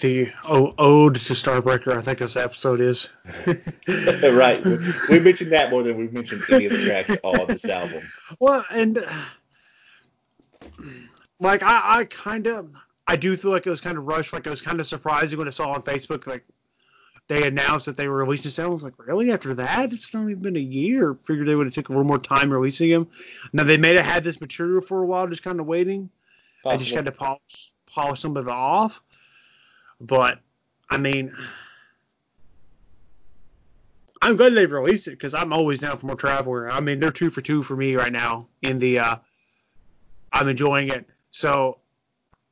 the 0.00 0.32
oh, 0.44 0.74
ode 0.76 1.14
to 1.14 1.34
Starbreaker. 1.34 1.96
I 1.96 2.02
think 2.02 2.18
this 2.18 2.36
episode 2.36 2.80
is. 2.80 3.08
right. 3.86 4.64
We, 4.64 4.78
we, 5.08 5.20
mentioned 5.20 5.52
that 5.52 5.70
more 5.70 5.84
than 5.84 5.96
we've 5.96 6.12
mentioned 6.12 6.42
any 6.50 6.66
of 6.66 6.72
the 6.72 6.84
tracks 6.84 7.16
on 7.22 7.46
this 7.46 7.64
album. 7.64 8.02
Well, 8.40 8.64
and 8.72 8.98
like 11.38 11.62
I, 11.62 12.00
I 12.00 12.04
kind 12.06 12.48
of, 12.48 12.68
I 13.06 13.14
do 13.14 13.36
feel 13.36 13.52
like 13.52 13.68
it 13.68 13.70
was 13.70 13.80
kind 13.80 13.98
of 13.98 14.04
rushed. 14.04 14.32
Like 14.32 14.48
it 14.48 14.50
was 14.50 14.62
kind 14.62 14.80
of 14.80 14.88
surprising 14.88 15.38
when 15.38 15.46
I 15.46 15.52
saw 15.52 15.70
on 15.70 15.82
Facebook 15.82 16.26
like 16.26 16.44
they 17.28 17.46
announced 17.46 17.86
that 17.86 17.96
they 17.96 18.08
were 18.08 18.16
releasing 18.16 18.50
album. 18.62 18.72
I 18.72 18.74
was 18.74 18.82
like, 18.82 19.06
really? 19.06 19.30
After 19.30 19.54
that, 19.56 19.92
it's 19.92 20.14
only 20.14 20.34
been 20.34 20.56
a 20.56 20.60
year. 20.60 21.14
Figured 21.26 21.46
they 21.46 21.54
would 21.54 21.66
have 21.66 21.74
took 21.74 21.90
a 21.90 21.92
little 21.92 22.06
more 22.06 22.18
time 22.18 22.50
releasing 22.50 22.88
him. 22.88 23.08
Now 23.52 23.64
they 23.64 23.76
may 23.76 23.94
have 23.94 24.04
had 24.04 24.24
this 24.24 24.40
material 24.40 24.80
for 24.80 25.02
a 25.02 25.06
while, 25.06 25.28
just 25.28 25.44
kind 25.44 25.60
of 25.60 25.66
waiting. 25.66 26.10
Possible. 26.62 26.74
I 26.74 26.76
just 26.78 26.94
had 26.94 27.04
to 27.04 27.12
polish 27.12 27.72
polish 27.86 28.20
some 28.20 28.36
of 28.36 28.46
it 28.46 28.52
off. 28.52 29.00
But 30.00 30.40
I 30.88 30.96
mean, 30.96 31.34
I'm 34.22 34.36
glad 34.36 34.54
they 34.54 34.66
released 34.66 35.06
it 35.06 35.12
because 35.12 35.34
I'm 35.34 35.52
always 35.52 35.80
down 35.80 35.98
for 35.98 36.06
more 36.06 36.16
Traveler. 36.16 36.70
I 36.70 36.80
mean, 36.80 36.98
they're 36.98 37.10
two 37.10 37.30
for 37.30 37.42
two 37.42 37.62
for 37.62 37.76
me 37.76 37.94
right 37.94 38.12
now 38.12 38.48
in 38.62 38.78
the. 38.78 39.00
Uh, 39.00 39.16
I'm 40.32 40.48
enjoying 40.48 40.88
it. 40.88 41.06
So 41.30 41.78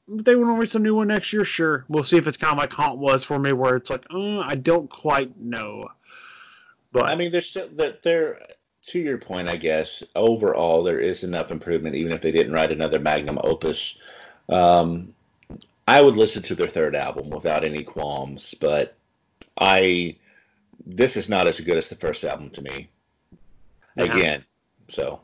they 0.08 0.36
want 0.36 0.48
to 0.48 0.54
release 0.54 0.74
a 0.74 0.78
new 0.78 0.94
one 0.94 1.08
next 1.08 1.32
year, 1.32 1.44
sure. 1.44 1.84
We'll 1.88 2.04
see 2.04 2.16
if 2.16 2.26
it's 2.26 2.36
kind 2.36 2.52
of 2.52 2.58
like 2.58 2.72
Haunt 2.72 2.98
was 2.98 3.24
for 3.24 3.38
me, 3.38 3.52
where 3.52 3.76
it's 3.76 3.90
like, 3.90 4.04
uh, 4.10 4.38
I 4.38 4.54
don't 4.54 4.88
quite 4.88 5.36
know. 5.38 5.88
But 6.92 7.04
I 7.04 7.16
mean, 7.16 7.32
there's 7.32 7.52
that 7.54 8.02
there. 8.02 8.40
To 8.90 9.00
your 9.00 9.18
point, 9.18 9.48
I 9.48 9.56
guess 9.56 10.04
overall 10.14 10.84
there 10.84 11.00
is 11.00 11.24
enough 11.24 11.50
improvement, 11.50 11.96
even 11.96 12.12
if 12.12 12.20
they 12.20 12.30
didn't 12.30 12.52
write 12.52 12.70
another 12.70 13.00
magnum 13.00 13.40
opus. 13.42 14.00
Um, 14.48 15.12
I 15.88 16.00
would 16.00 16.16
listen 16.16 16.44
to 16.44 16.54
their 16.54 16.68
third 16.68 16.94
album 16.94 17.30
without 17.30 17.64
any 17.64 17.82
qualms, 17.82 18.54
but 18.54 18.96
I 19.58 20.16
this 20.86 21.16
is 21.16 21.28
not 21.28 21.48
as 21.48 21.58
good 21.58 21.78
as 21.78 21.88
the 21.88 21.96
first 21.96 22.22
album 22.22 22.50
to 22.50 22.62
me. 22.62 22.88
Yeah. 23.96 24.04
Again, 24.04 24.44
so 24.88 25.20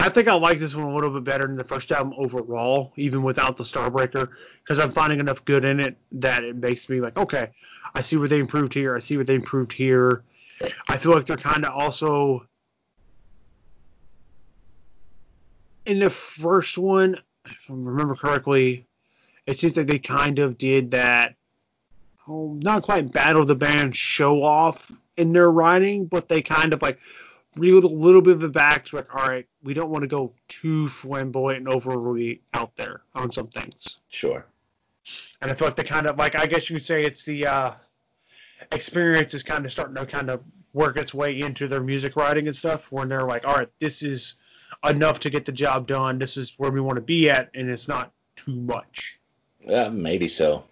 I 0.00 0.08
think 0.08 0.28
I 0.28 0.34
like 0.34 0.58
this 0.58 0.74
one 0.74 0.86
a 0.86 0.94
little 0.94 1.10
bit 1.10 1.24
better 1.24 1.46
than 1.46 1.56
the 1.56 1.64
first 1.64 1.92
album 1.92 2.14
overall, 2.16 2.92
even 2.96 3.22
without 3.22 3.56
the 3.56 3.64
Starbreaker, 3.64 4.28
because 4.62 4.78
I'm 4.78 4.90
finding 4.90 5.20
enough 5.20 5.44
good 5.44 5.64
in 5.64 5.78
it 5.78 5.96
that 6.12 6.42
it 6.42 6.56
makes 6.56 6.88
me 6.88 7.00
like, 7.00 7.18
okay, 7.18 7.50
I 7.94 8.00
see 8.00 8.16
what 8.16 8.30
they 8.30 8.38
improved 8.38 8.72
here. 8.72 8.96
I 8.96 8.98
see 8.98 9.16
what 9.16 9.26
they 9.26 9.34
improved 9.34 9.72
here. 9.72 10.22
I 10.88 10.96
feel 10.96 11.12
like 11.12 11.26
they're 11.26 11.36
kind 11.36 11.64
of 11.64 11.72
also 11.74 12.46
in 15.86 15.98
the 15.98 16.10
first 16.10 16.78
one, 16.78 17.16
if 17.44 17.58
I 17.68 17.72
remember 17.72 18.14
correctly, 18.14 18.86
it 19.46 19.58
seems 19.58 19.76
like 19.76 19.86
they 19.86 19.98
kind 19.98 20.38
of 20.38 20.56
did 20.58 20.92
that, 20.92 21.34
oh, 22.28 22.58
not 22.62 22.82
quite 22.82 23.12
battle 23.12 23.44
the 23.44 23.54
band 23.54 23.96
show 23.96 24.42
off 24.42 24.90
in 25.16 25.32
their 25.32 25.50
writing, 25.50 26.06
but 26.06 26.28
they 26.28 26.42
kind 26.42 26.72
of 26.72 26.82
like 26.82 26.98
reeled 27.56 27.84
a 27.84 27.88
little 27.88 28.22
bit 28.22 28.36
of 28.36 28.44
it 28.44 28.52
back 28.52 28.86
to 28.86 28.96
like, 28.96 29.14
all 29.14 29.26
right, 29.26 29.46
we 29.62 29.74
don't 29.74 29.90
want 29.90 30.02
to 30.02 30.08
go 30.08 30.32
too 30.48 30.88
flamboyant 30.88 31.66
and 31.66 31.68
overly 31.68 32.40
out 32.54 32.76
there 32.76 33.02
on 33.14 33.32
some 33.32 33.48
things. 33.48 33.98
Sure. 34.08 34.46
And 35.40 35.50
I 35.50 35.54
feel 35.54 35.68
like 35.68 35.76
the 35.76 35.84
kind 35.84 36.06
of 36.06 36.18
like 36.18 36.36
I 36.36 36.46
guess 36.46 36.70
you 36.70 36.76
could 36.76 36.84
say 36.84 37.04
it's 37.04 37.24
the 37.24 37.46
uh, 37.46 37.72
experience 38.70 39.34
is 39.34 39.42
kind 39.42 39.64
of 39.64 39.72
starting 39.72 39.96
to 39.96 40.06
kind 40.06 40.30
of 40.30 40.42
work 40.72 40.96
its 40.96 41.12
way 41.12 41.40
into 41.40 41.66
their 41.66 41.82
music 41.82 42.14
writing 42.16 42.46
and 42.46 42.56
stuff 42.56 42.92
when 42.92 43.08
they're 43.08 43.26
like, 43.26 43.46
all 43.46 43.56
right, 43.56 43.68
this 43.80 44.02
is 44.02 44.36
enough 44.88 45.20
to 45.20 45.30
get 45.30 45.44
the 45.44 45.52
job 45.52 45.86
done. 45.86 46.18
This 46.18 46.36
is 46.36 46.54
where 46.58 46.70
we 46.70 46.80
want 46.80 46.96
to 46.96 47.02
be 47.02 47.28
at, 47.30 47.50
and 47.54 47.68
it's 47.68 47.88
not 47.88 48.12
too 48.36 48.54
much. 48.54 49.18
Yeah, 49.66 49.88
maybe 49.88 50.28
so. 50.28 50.64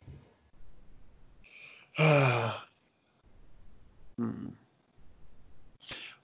hmm. 1.96 2.50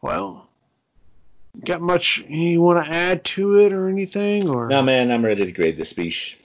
Well, 0.04 0.46
got 1.64 1.80
much 1.80 2.18
you 2.28 2.60
want 2.60 2.84
to 2.84 2.92
add 2.92 3.24
to 3.24 3.60
it 3.60 3.72
or 3.72 3.88
anything? 3.88 4.50
Or 4.50 4.68
no, 4.68 4.82
man, 4.82 5.10
I'm 5.10 5.24
ready 5.24 5.46
to 5.46 5.50
grade 5.50 5.78
the 5.78 5.86
speech. 5.86 6.36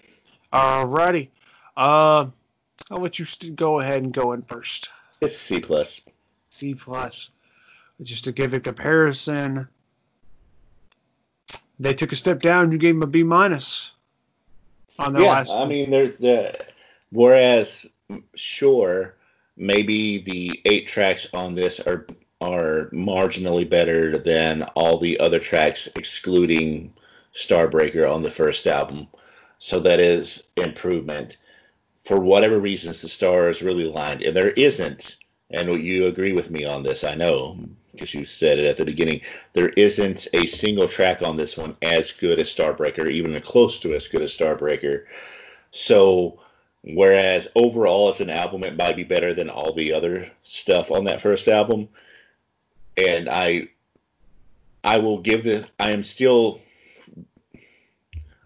Alrighty. 0.53 1.27
Uh, 1.75 2.27
I'll 2.89 3.01
let 3.01 3.19
you 3.19 3.25
st- 3.25 3.57
go 3.57 3.81
ahead 3.81 4.01
and 4.01 4.13
go 4.13 4.31
in 4.31 4.43
first. 4.43 4.93
It's 5.19 5.37
C 5.37 5.59
plus. 5.59 5.99
C 6.51 6.73
plus. 6.73 7.31
Just 8.01 8.23
to 8.23 8.31
give 8.31 8.53
a 8.53 8.61
comparison, 8.61 9.67
they 11.81 11.93
took 11.93 12.13
a 12.13 12.15
step 12.15 12.41
down. 12.41 12.71
You 12.71 12.77
gave 12.77 12.95
them 12.95 13.03
a 13.03 13.07
B 13.07 13.23
minus 13.23 13.91
on 14.97 15.11
their 15.11 15.23
yeah, 15.23 15.31
last. 15.31 15.53
I 15.53 15.65
mean, 15.65 15.91
there's 15.91 16.17
the 16.17 16.55
whereas 17.09 17.85
sure 18.35 19.15
maybe 19.57 20.21
the 20.21 20.61
eight 20.63 20.87
tracks 20.87 21.27
on 21.33 21.55
this 21.55 21.81
are 21.81 22.07
are 22.41 22.89
marginally 22.93 23.69
better 23.69 24.17
than 24.17 24.63
all 24.75 24.97
the 24.97 25.19
other 25.19 25.39
tracks 25.39 25.89
excluding 25.95 26.93
Starbreaker 27.35 28.09
on 28.09 28.21
the 28.21 28.29
first 28.29 28.65
album. 28.65 29.07
So 29.59 29.79
that 29.81 29.99
is 29.99 30.43
improvement. 30.55 31.37
For 32.05 32.19
whatever 32.19 32.57
reasons, 32.57 33.01
the 33.01 33.09
stars 33.09 33.61
really 33.61 33.85
aligned, 33.85 34.23
and 34.23 34.35
there 34.35 34.51
isn't. 34.51 35.17
And 35.51 35.83
you 35.83 36.05
agree 36.05 36.33
with 36.33 36.49
me 36.49 36.63
on 36.63 36.83
this, 36.83 37.03
I 37.03 37.15
know, 37.15 37.57
because 37.91 38.13
you 38.13 38.23
said 38.23 38.59
it 38.59 38.65
at 38.65 38.77
the 38.77 38.85
beginning. 38.85 39.21
There 39.53 39.69
isn't 39.69 40.27
a 40.33 40.45
single 40.45 40.87
track 40.87 41.21
on 41.21 41.37
this 41.37 41.57
one 41.57 41.75
as 41.81 42.11
good 42.11 42.39
as 42.39 42.53
Starbreaker, 42.53 43.09
even 43.11 43.39
close 43.41 43.79
to 43.81 43.95
as 43.95 44.07
good 44.07 44.21
as 44.21 44.35
Starbreaker. 44.35 45.05
So, 45.71 46.39
whereas 46.83 47.47
overall 47.55 48.09
as 48.09 48.21
an 48.21 48.29
album, 48.29 48.63
it 48.63 48.77
might 48.77 48.95
be 48.95 49.03
better 49.03 49.33
than 49.33 49.49
all 49.49 49.73
the 49.73 49.93
other 49.93 50.31
stuff 50.43 50.91
on 50.91 51.03
that 51.05 51.21
first 51.21 51.47
album 51.47 51.89
and 53.07 53.29
I 53.29 53.69
I 54.83 54.99
will 54.99 55.19
give 55.19 55.43
the 55.43 55.67
I 55.79 55.91
am 55.91 56.03
still 56.03 56.61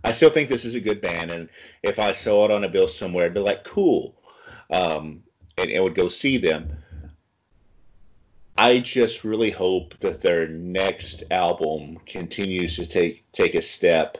I 0.03 0.11
still 0.11 0.29
think 0.29 0.49
this 0.49 0.65
is 0.65 0.75
a 0.75 0.81
good 0.81 1.01
band, 1.01 1.31
and 1.31 1.49
if 1.81 1.97
I 1.97 2.11
saw 2.11 2.45
it 2.45 2.51
on 2.51 2.65
a 2.65 2.69
bill 2.69 2.89
somewhere, 2.89 3.25
I'd 3.25 3.33
be 3.33 3.39
like, 3.39 3.63
cool, 3.63 4.15
um, 4.69 5.23
and, 5.57 5.71
and 5.71 5.83
would 5.83 5.95
go 5.95 6.09
see 6.09 6.37
them. 6.37 6.77
I 8.57 8.79
just 8.79 9.23
really 9.23 9.49
hope 9.49 9.97
that 10.01 10.21
their 10.21 10.47
next 10.47 11.23
album 11.31 11.99
continues 12.05 12.75
to 12.75 12.85
take 12.85 13.31
take 13.31 13.55
a 13.55 13.61
step 13.61 14.17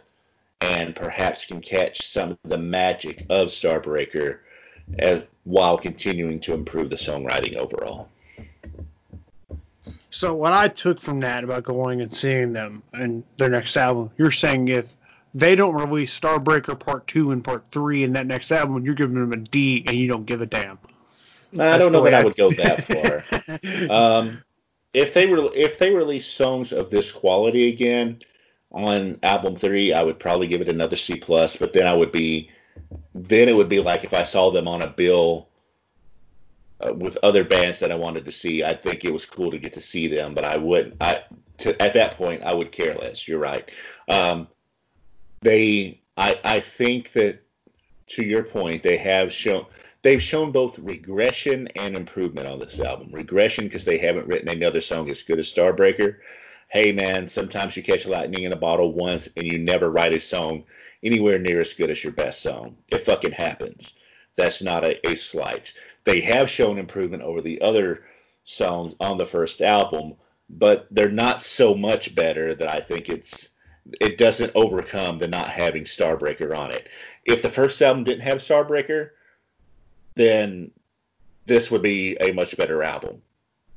and 0.61 0.95
perhaps 0.95 1.45
can 1.45 1.61
catch 1.61 2.07
some 2.07 2.31
of 2.31 2.37
the 2.43 2.57
magic 2.57 3.25
of 3.29 3.49
Starbreaker 3.49 4.39
as, 4.97 5.23
while 5.43 5.77
continuing 5.77 6.39
to 6.41 6.53
improve 6.53 6.89
the 6.89 6.95
songwriting 6.95 7.57
overall. 7.57 8.09
So 10.13 10.31
what 10.35 10.53
I 10.53 10.67
took 10.67 11.01
from 11.01 11.21
that 11.21 11.43
about 11.43 11.63
going 11.63 11.99
and 11.99 12.13
seeing 12.13 12.53
them 12.53 12.83
and 12.93 13.23
their 13.39 13.49
next 13.49 13.75
album, 13.75 14.11
you're 14.15 14.29
saying 14.29 14.67
if 14.67 14.93
they 15.33 15.55
don't 15.55 15.73
release 15.73 16.17
Starbreaker 16.17 16.79
Part 16.79 17.07
Two 17.07 17.31
and 17.31 17.43
Part 17.43 17.67
Three 17.71 18.03
in 18.03 18.13
that 18.13 18.27
next 18.27 18.51
album, 18.51 18.85
you're 18.85 18.93
giving 18.93 19.15
them 19.15 19.33
a 19.33 19.37
D 19.37 19.83
and 19.87 19.97
you 19.97 20.07
don't 20.07 20.27
give 20.27 20.41
a 20.41 20.45
damn. 20.45 20.77
I 21.57 21.79
don't 21.79 21.91
know 21.91 22.03
that 22.03 22.13
I, 22.13 22.19
I 22.19 22.23
would 22.23 22.35
go 22.35 22.51
that 22.51 22.83
far. 23.89 23.89
um, 24.19 24.43
if 24.93 25.15
they 25.15 25.25
were 25.25 25.51
if 25.55 25.79
they 25.79 25.95
release 25.95 26.27
songs 26.27 26.73
of 26.73 26.91
this 26.91 27.11
quality 27.11 27.69
again 27.69 28.19
on 28.71 29.17
album 29.23 29.55
three, 29.55 29.93
I 29.93 30.03
would 30.03 30.19
probably 30.19 30.45
give 30.45 30.61
it 30.61 30.69
another 30.69 30.95
C 30.95 31.15
plus. 31.15 31.57
But 31.57 31.73
then 31.73 31.87
I 31.87 31.95
would 31.95 32.11
be 32.11 32.51
then 33.15 33.49
it 33.49 33.53
would 33.53 33.69
be 33.69 33.79
like 33.79 34.03
if 34.03 34.13
I 34.13 34.25
saw 34.25 34.51
them 34.51 34.67
on 34.67 34.83
a 34.83 34.87
bill 34.87 35.49
uh, 36.83 36.93
with 36.93 37.17
other 37.23 37.43
bands 37.43 37.79
that 37.79 37.91
I 37.91 37.95
wanted 37.95 38.25
to 38.25 38.31
see. 38.31 38.63
I 38.63 38.73
think 38.73 39.05
it 39.05 39.13
was 39.13 39.25
cool 39.25 39.51
to 39.51 39.59
get 39.59 39.73
to 39.73 39.81
see 39.81 40.07
them, 40.07 40.33
but 40.33 40.43
I 40.43 40.57
would 40.57 40.97
I 40.99 41.23
to, 41.59 41.81
at 41.81 41.93
that 41.93 42.17
point 42.17 42.43
I 42.43 42.53
would 42.53 42.71
care 42.71 42.95
less. 42.95 43.27
You're 43.27 43.39
right. 43.39 43.69
Um, 44.07 44.47
they 45.41 46.01
I 46.17 46.39
I 46.43 46.59
think 46.59 47.13
that 47.13 47.41
to 48.07 48.23
your 48.23 48.43
point 48.43 48.83
they 48.83 48.97
have 48.97 49.31
shown 49.31 49.65
they've 50.01 50.21
shown 50.21 50.51
both 50.51 50.79
regression 50.79 51.67
and 51.75 51.95
improvement 51.95 52.47
on 52.47 52.59
this 52.59 52.79
album. 52.79 53.09
Regression 53.11 53.65
because 53.65 53.85
they 53.85 53.97
haven't 53.97 54.27
written 54.27 54.49
another 54.49 54.81
song 54.81 55.09
as 55.09 55.23
good 55.23 55.39
as 55.39 55.47
Starbreaker. 55.47 56.17
Hey 56.69 56.91
man, 56.91 57.27
sometimes 57.27 57.77
you 57.77 57.83
catch 57.83 58.05
lightning 58.05 58.43
in 58.43 58.53
a 58.53 58.57
bottle 58.57 58.93
once 58.93 59.29
and 59.37 59.45
you 59.45 59.59
never 59.59 59.89
write 59.89 60.13
a 60.13 60.19
song 60.19 60.63
anywhere 61.03 61.37
near 61.39 61.61
as 61.61 61.73
good 61.73 61.91
as 61.91 62.03
your 62.03 62.13
best 62.13 62.41
song. 62.41 62.77
It 62.89 63.05
fucking 63.05 63.33
happens. 63.33 63.95
That's 64.35 64.61
not 64.61 64.83
a, 64.83 65.07
a 65.07 65.15
slight. 65.15 65.73
They 66.03 66.21
have 66.21 66.49
shown 66.49 66.77
improvement 66.77 67.23
over 67.23 67.41
the 67.41 67.61
other 67.61 68.03
songs 68.43 68.93
on 68.99 69.17
the 69.17 69.25
first 69.25 69.61
album, 69.61 70.15
but 70.49 70.87
they're 70.91 71.09
not 71.09 71.41
so 71.41 71.75
much 71.75 72.13
better 72.13 72.53
that 72.55 72.67
I 72.67 72.79
think 72.79 73.09
it's 73.09 73.49
it 73.99 74.17
doesn't 74.17 74.53
overcome 74.55 75.19
the 75.19 75.27
not 75.27 75.49
having 75.49 75.83
Starbreaker 75.83 76.57
on 76.57 76.71
it. 76.71 76.87
If 77.25 77.41
the 77.41 77.49
first 77.49 77.81
album 77.81 78.05
didn't 78.05 78.21
have 78.21 78.37
Starbreaker, 78.37 79.09
then 80.15 80.71
this 81.45 81.69
would 81.69 81.81
be 81.81 82.17
a 82.19 82.31
much 82.31 82.55
better 82.55 82.81
album. 82.81 83.21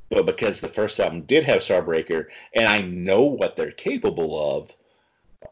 But 0.09 0.27
because 0.27 0.61
the 0.61 0.69
first 0.69 1.01
album 1.01 1.23
did 1.23 1.45
have 1.45 1.61
Starbreaker, 1.61 2.27
and 2.55 2.69
I 2.69 2.83
know 2.83 3.23
what 3.23 3.57
they're 3.57 3.73
capable 3.73 4.57
of, 4.57 4.71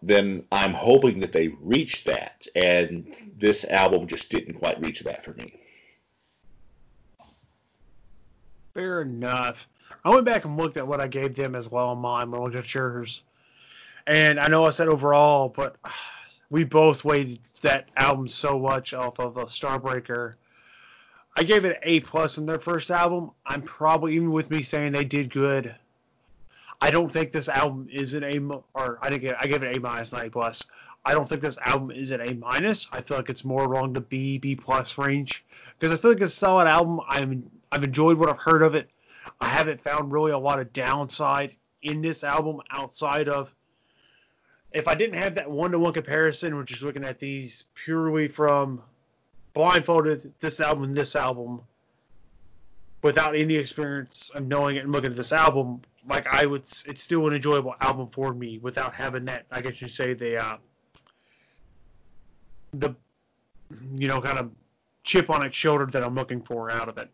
then 0.02 0.44
I'm 0.52 0.72
hoping 0.72 1.20
that 1.20 1.32
they 1.32 1.48
reach 1.60 2.04
that. 2.04 2.46
And 2.54 3.14
this 3.38 3.64
album 3.64 4.06
just 4.06 4.30
didn't 4.30 4.54
quite 4.54 4.80
reach 4.80 5.00
that 5.00 5.24
for 5.24 5.32
me. 5.32 5.60
Fair 8.74 9.02
enough. 9.02 9.68
I 10.04 10.10
went 10.10 10.24
back 10.24 10.44
and 10.44 10.56
looked 10.56 10.76
at 10.76 10.86
what 10.86 11.00
I 11.00 11.06
gave 11.06 11.34
them 11.34 11.54
as 11.54 11.70
well 11.70 11.88
on 11.88 11.98
mine 11.98 12.30
when 12.30 12.42
looked 12.42 12.56
at 12.56 12.74
yours. 12.74 13.22
And 14.06 14.38
I 14.38 14.48
know 14.48 14.66
I 14.66 14.70
said 14.70 14.88
overall, 14.88 15.48
but 15.48 15.76
we 16.50 16.64
both 16.64 17.04
weighed 17.04 17.40
that 17.62 17.88
album 17.96 18.28
so 18.28 18.58
much 18.58 18.92
off 18.92 19.18
of 19.18 19.36
a 19.36 19.46
Starbreaker. 19.46 20.34
I 21.36 21.42
gave 21.42 21.64
it 21.64 21.76
an 21.76 21.82
A 21.82 22.00
plus 22.00 22.38
in 22.38 22.46
their 22.46 22.58
first 22.58 22.90
album. 22.90 23.30
I'm 23.46 23.62
probably 23.62 24.14
even 24.14 24.30
with 24.30 24.50
me 24.50 24.62
saying 24.62 24.92
they 24.92 25.04
did 25.04 25.32
good. 25.32 25.74
I 26.84 26.90
don't 26.90 27.10
think 27.10 27.32
this 27.32 27.48
album 27.48 27.88
is 27.90 28.12
an 28.12 28.24
A 28.24 28.38
or 28.74 28.98
I 29.00 29.08
think 29.08 29.24
I 29.40 29.46
gave 29.46 29.62
it 29.62 29.74
A 29.74 29.80
minus 29.80 30.12
not 30.12 30.26
A 30.26 30.30
plus. 30.30 30.66
I 31.02 31.14
don't 31.14 31.26
think 31.26 31.40
this 31.40 31.56
album 31.64 31.90
is 31.90 32.10
an 32.10 32.20
A 32.20 32.34
minus. 32.34 32.88
I 32.92 33.00
feel 33.00 33.16
like 33.16 33.30
it's 33.30 33.42
more 33.42 33.64
along 33.64 33.94
the 33.94 34.02
B 34.02 34.36
B 34.36 34.54
plus 34.54 34.98
range 34.98 35.46
because 35.78 35.98
I 35.98 36.00
feel 36.00 36.10
like 36.10 36.20
it's 36.20 36.34
a 36.34 36.36
solid 36.36 36.66
album. 36.66 37.00
I'm 37.08 37.50
I've 37.72 37.84
enjoyed 37.84 38.18
what 38.18 38.28
I've 38.28 38.36
heard 38.36 38.62
of 38.62 38.74
it. 38.74 38.90
I 39.40 39.48
haven't 39.48 39.80
found 39.80 40.12
really 40.12 40.32
a 40.32 40.38
lot 40.38 40.60
of 40.60 40.74
downside 40.74 41.56
in 41.80 42.02
this 42.02 42.22
album 42.22 42.60
outside 42.70 43.30
of 43.30 43.54
if 44.70 44.86
I 44.86 44.94
didn't 44.94 45.18
have 45.18 45.36
that 45.36 45.50
one 45.50 45.70
to 45.70 45.78
one 45.78 45.94
comparison, 45.94 46.54
which 46.58 46.70
is 46.70 46.82
looking 46.82 47.06
at 47.06 47.18
these 47.18 47.64
purely 47.74 48.28
from 48.28 48.82
blindfolded 49.54 50.34
this 50.38 50.60
album 50.60 50.84
and 50.84 50.94
this 50.94 51.16
album 51.16 51.62
without 53.00 53.36
any 53.36 53.54
experience 53.54 54.30
of 54.34 54.46
knowing 54.46 54.76
it 54.76 54.84
and 54.84 54.92
looking 54.92 55.12
at 55.12 55.16
this 55.16 55.32
album, 55.32 55.80
like 56.08 56.26
I 56.26 56.46
would, 56.46 56.62
it's 56.86 57.02
still 57.02 57.26
an 57.26 57.34
enjoyable 57.34 57.74
album 57.80 58.08
for 58.10 58.34
me 58.34 58.58
without 58.58 58.94
having 58.94 59.24
that. 59.26 59.46
I 59.50 59.60
guess 59.60 59.80
you 59.80 59.88
say 59.88 60.14
the 60.14 60.44
uh, 60.44 60.56
the 62.72 62.94
you 63.94 64.08
know 64.08 64.20
kind 64.20 64.38
of 64.38 64.50
chip 65.02 65.30
on 65.30 65.44
its 65.44 65.56
shoulder 65.56 65.86
that 65.86 66.02
I'm 66.02 66.14
looking 66.14 66.40
for 66.40 66.70
out 66.70 66.88
of 66.88 66.98
it. 66.98 67.10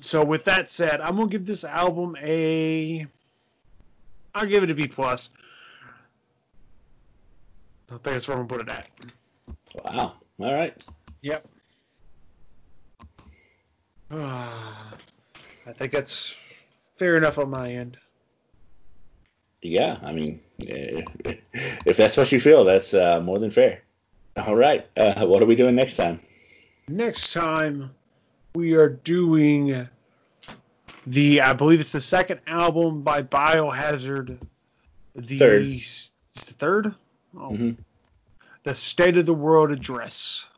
So 0.00 0.22
with 0.24 0.44
that 0.44 0.68
said, 0.70 1.00
I'm 1.00 1.16
gonna 1.16 1.28
give 1.28 1.46
this 1.46 1.64
album 1.64 2.16
a. 2.20 3.06
I'll 4.34 4.46
give 4.46 4.62
it 4.62 4.70
a 4.70 4.74
B 4.74 4.86
plus. 4.86 5.30
I 7.88 7.92
think 7.92 8.02
that's 8.02 8.28
where 8.28 8.36
I'm 8.36 8.46
gonna 8.46 8.64
put 8.64 8.68
it 8.68 8.74
at. 8.74 8.88
Wow. 9.84 10.14
All 10.40 10.54
right. 10.54 10.84
Yep. 11.22 11.46
Uh, 14.10 14.14
I 15.66 15.72
think 15.72 15.92
that's 15.92 16.34
fair 16.96 17.16
enough 17.16 17.38
on 17.38 17.50
my 17.50 17.72
end. 17.72 17.98
Yeah, 19.62 19.98
I 20.02 20.12
mean, 20.12 20.40
if 20.58 21.96
that's 21.96 22.16
what 22.16 22.30
you 22.30 22.40
feel, 22.40 22.64
that's 22.64 22.92
uh, 22.92 23.20
more 23.20 23.38
than 23.38 23.50
fair. 23.50 23.82
All 24.36 24.56
right, 24.56 24.86
uh, 24.96 25.24
what 25.26 25.42
are 25.42 25.46
we 25.46 25.56
doing 25.56 25.74
next 25.74 25.96
time? 25.96 26.20
Next 26.88 27.32
time, 27.32 27.90
we 28.54 28.74
are 28.74 28.88
doing 28.88 29.88
the, 31.06 31.40
I 31.40 31.52
believe 31.52 31.80
it's 31.80 31.92
the 31.92 32.00
second 32.00 32.40
album 32.46 33.02
by 33.02 33.22
Biohazard. 33.22 34.38
The 35.14 35.38
third. 35.38 35.62
the 35.64 36.54
third? 36.54 36.94
Oh. 37.36 37.50
Mm-hmm. 37.50 37.72
The 38.64 38.74
State 38.74 39.16
of 39.18 39.26
the 39.26 39.34
World 39.34 39.70
Address. 39.70 40.50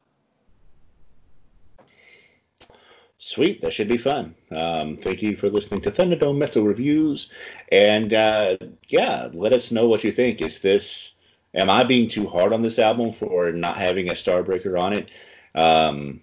Sweet, 3.26 3.60
that 3.62 3.72
should 3.72 3.88
be 3.88 3.98
fun. 3.98 4.36
Um, 4.52 4.98
thank 4.98 5.20
you 5.20 5.34
for 5.34 5.50
listening 5.50 5.80
to 5.80 5.90
Thunderdome 5.90 6.38
Metal 6.38 6.62
Reviews, 6.62 7.32
and 7.72 8.14
uh, 8.14 8.56
yeah, 8.86 9.30
let 9.32 9.52
us 9.52 9.72
know 9.72 9.88
what 9.88 10.04
you 10.04 10.12
think. 10.12 10.40
Is 10.40 10.60
this 10.60 11.14
am 11.52 11.68
I 11.68 11.82
being 11.82 12.08
too 12.08 12.28
hard 12.28 12.52
on 12.52 12.62
this 12.62 12.78
album 12.78 13.10
for 13.10 13.50
not 13.50 13.78
having 13.78 14.08
a 14.08 14.12
Starbreaker 14.12 14.80
on 14.80 14.92
it? 14.92 15.10
Um, 15.56 16.20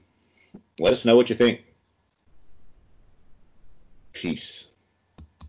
let 0.80 0.94
us 0.94 1.04
know 1.04 1.18
what 1.18 1.30
you 1.30 1.36
think. 1.36 1.66
Peace. 4.14 4.70